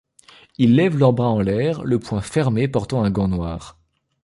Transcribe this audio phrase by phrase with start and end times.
[0.57, 3.77] Ils lèvent leur bras en l’air, le point fermé portant un gant noir.